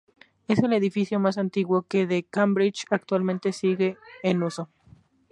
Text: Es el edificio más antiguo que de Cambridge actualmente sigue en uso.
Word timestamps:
Es 0.47 0.57
el 0.63 0.73
edificio 0.73 1.19
más 1.19 1.37
antiguo 1.37 1.83
que 1.83 2.07
de 2.07 2.23
Cambridge 2.23 2.85
actualmente 2.89 3.53
sigue 3.53 3.99
en 4.23 4.41
uso. 4.41 4.67